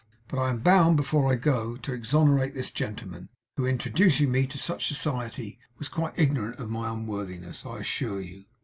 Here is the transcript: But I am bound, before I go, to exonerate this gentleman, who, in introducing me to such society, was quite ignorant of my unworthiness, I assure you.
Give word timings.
But 0.29 0.39
I 0.39 0.49
am 0.49 0.61
bound, 0.61 0.97
before 0.97 1.31
I 1.31 1.35
go, 1.35 1.77
to 1.77 1.93
exonerate 1.93 2.55
this 2.55 2.71
gentleman, 2.71 3.29
who, 3.55 3.65
in 3.65 3.73
introducing 3.73 4.31
me 4.31 4.47
to 4.47 4.57
such 4.57 4.87
society, 4.87 5.59
was 5.77 5.89
quite 5.89 6.17
ignorant 6.17 6.59
of 6.59 6.71
my 6.71 6.89
unworthiness, 6.91 7.67
I 7.67 7.81
assure 7.81 8.19
you. 8.19 8.45